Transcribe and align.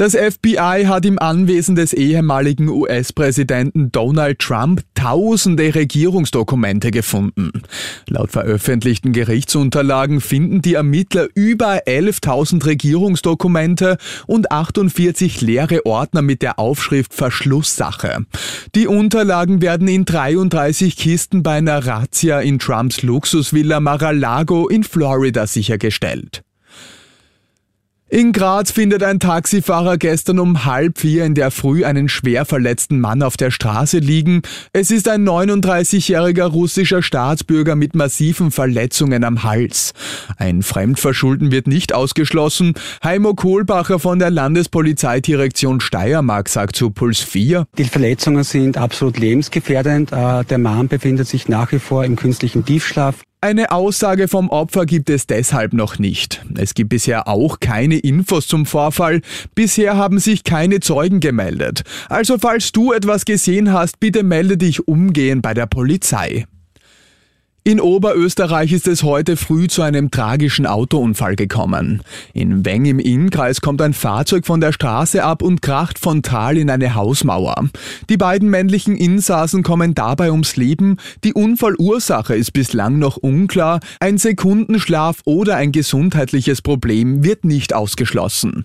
Das 0.00 0.16
FBI 0.16 0.86
hat 0.86 1.04
im 1.04 1.18
Anwesen 1.18 1.76
des 1.76 1.92
ehemaligen 1.92 2.70
US-Präsidenten 2.70 3.92
Donald 3.92 4.38
Trump 4.38 4.80
tausende 4.94 5.74
Regierungsdokumente 5.74 6.90
gefunden. 6.90 7.50
Laut 8.08 8.30
veröffentlichten 8.30 9.12
Gerichtsunterlagen 9.12 10.22
finden 10.22 10.62
die 10.62 10.72
Ermittler 10.72 11.28
über 11.34 11.86
11.000 11.86 12.64
Regierungsdokumente 12.64 13.98
und 14.26 14.50
48 14.50 15.42
leere 15.42 15.84
Ordner 15.84 16.22
mit 16.22 16.40
der 16.40 16.58
Aufschrift 16.58 17.12
Verschlusssache. 17.12 18.24
Die 18.74 18.86
Unterlagen 18.86 19.60
werden 19.60 19.86
in 19.86 20.06
33 20.06 20.96
Kisten 20.96 21.42
bei 21.42 21.58
einer 21.58 21.86
Razzia 21.86 22.40
in 22.40 22.58
Trumps 22.58 23.02
Luxusvilla 23.02 23.80
Mar-a-Lago 23.80 24.66
in 24.66 24.82
Florida 24.82 25.46
sichergestellt. 25.46 26.42
In 28.12 28.32
Graz 28.32 28.72
findet 28.72 29.04
ein 29.04 29.20
Taxifahrer 29.20 29.96
gestern 29.96 30.40
um 30.40 30.64
halb 30.64 30.98
vier 30.98 31.24
in 31.24 31.36
der 31.36 31.52
Früh 31.52 31.84
einen 31.84 32.08
schwer 32.08 32.44
verletzten 32.44 32.98
Mann 32.98 33.22
auf 33.22 33.36
der 33.36 33.52
Straße 33.52 33.98
liegen. 33.98 34.42
Es 34.72 34.90
ist 34.90 35.06
ein 35.08 35.22
39-jähriger 35.22 36.46
russischer 36.46 37.04
Staatsbürger 37.04 37.76
mit 37.76 37.94
massiven 37.94 38.50
Verletzungen 38.50 39.22
am 39.22 39.44
Hals. 39.44 39.92
Ein 40.38 40.62
Fremdverschulden 40.62 41.52
wird 41.52 41.68
nicht 41.68 41.94
ausgeschlossen. 41.94 42.74
Heimo 43.04 43.34
Kohlbacher 43.34 44.00
von 44.00 44.18
der 44.18 44.30
Landespolizeidirektion 44.30 45.80
Steiermark 45.80 46.48
sagt 46.48 46.74
zu 46.74 46.90
Puls 46.90 47.20
4. 47.20 47.68
Die 47.78 47.84
Verletzungen 47.84 48.42
sind 48.42 48.76
absolut 48.76 49.20
lebensgefährdend. 49.20 50.10
Äh, 50.10 50.44
der 50.46 50.58
Mann 50.58 50.88
befindet 50.88 51.28
sich 51.28 51.48
nach 51.48 51.70
wie 51.70 51.78
vor 51.78 52.04
im 52.04 52.16
künstlichen 52.16 52.64
Tiefschlaf. 52.64 53.22
Eine 53.42 53.70
Aussage 53.70 54.28
vom 54.28 54.50
Opfer 54.50 54.84
gibt 54.84 55.08
es 55.08 55.26
deshalb 55.26 55.72
noch 55.72 55.98
nicht. 55.98 56.44
Es 56.58 56.74
gibt 56.74 56.90
bisher 56.90 57.26
auch 57.26 57.58
keine 57.58 57.96
Infos 57.96 58.46
zum 58.46 58.66
Vorfall. 58.66 59.22
Bisher 59.54 59.96
haben 59.96 60.18
sich 60.18 60.44
keine 60.44 60.80
Zeugen 60.80 61.20
gemeldet. 61.20 61.82
Also 62.10 62.36
falls 62.36 62.70
du 62.72 62.92
etwas 62.92 63.24
gesehen 63.24 63.72
hast, 63.72 63.98
bitte 63.98 64.24
melde 64.24 64.58
dich 64.58 64.86
umgehend 64.86 65.40
bei 65.40 65.54
der 65.54 65.64
Polizei. 65.64 66.44
In 67.62 67.78
Oberösterreich 67.78 68.72
ist 68.72 68.88
es 68.88 69.02
heute 69.02 69.36
früh 69.36 69.68
zu 69.68 69.82
einem 69.82 70.10
tragischen 70.10 70.64
Autounfall 70.64 71.36
gekommen. 71.36 72.02
In 72.32 72.64
Weng 72.64 72.86
im 72.86 72.98
Innkreis 72.98 73.60
kommt 73.60 73.82
ein 73.82 73.92
Fahrzeug 73.92 74.46
von 74.46 74.62
der 74.62 74.72
Straße 74.72 75.22
ab 75.22 75.42
und 75.42 75.60
kracht 75.60 75.98
frontal 75.98 76.56
in 76.56 76.70
eine 76.70 76.94
Hausmauer. 76.94 77.68
Die 78.08 78.16
beiden 78.16 78.48
männlichen 78.48 78.96
Insassen 78.96 79.62
kommen 79.62 79.94
dabei 79.94 80.30
ums 80.30 80.56
Leben. 80.56 80.96
Die 81.22 81.34
Unfallursache 81.34 82.34
ist 82.34 82.54
bislang 82.54 82.98
noch 82.98 83.18
unklar. 83.18 83.80
Ein 84.00 84.16
Sekundenschlaf 84.16 85.18
oder 85.26 85.56
ein 85.56 85.70
gesundheitliches 85.70 86.62
Problem 86.62 87.24
wird 87.24 87.44
nicht 87.44 87.74
ausgeschlossen. 87.74 88.64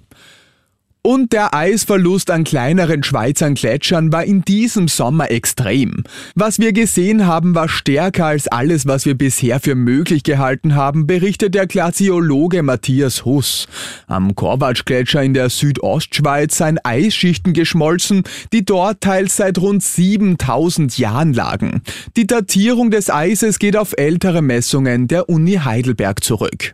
Und 1.06 1.34
der 1.34 1.54
Eisverlust 1.54 2.32
an 2.32 2.44
kleineren 2.46 3.04
Schweizern 3.04 3.54
Gletschern 3.54 4.12
war 4.12 4.24
in 4.24 4.42
diesem 4.42 4.88
Sommer 4.88 5.30
extrem. 5.30 6.04
Was 6.34 6.58
wir 6.58 6.74
gesehen 6.74 7.28
haben, 7.28 7.54
war 7.54 7.70
stärker 7.70 8.26
als 8.26 8.48
alles, 8.48 8.88
was 8.88 9.06
wir 9.06 9.14
bisher 9.14 9.60
für 9.60 9.76
möglich 9.76 10.24
gehalten 10.24 10.74
haben, 10.74 11.06
berichtet 11.06 11.54
der 11.54 11.68
Glaziologe 11.68 12.64
Matthias 12.64 13.24
Huss. 13.24 13.68
Am 14.08 14.34
Korvatsch-Gletscher 14.34 15.22
in 15.22 15.36
der 15.36 15.52
Südostschweiz 15.52 16.58
seien 16.58 16.80
Eisschichten 16.84 17.54
geschmolzen, 17.54 18.24
die 18.52 18.66
dort 18.66 19.02
teils 19.02 19.38
seit 19.38 19.60
rund 19.60 19.84
7000 19.84 20.98
Jahren 20.98 21.34
lagen. 21.36 21.84
Die 22.18 22.26
Datierung 22.26 22.90
des 22.90 23.12
Eises 23.12 23.60
geht 23.60 23.78
auf 23.78 23.94
ältere 23.96 24.42
Messungen 24.42 25.08
der 25.08 25.30
Uni 25.30 25.60
Heidelberg 25.64 26.24
zurück. 26.24 26.74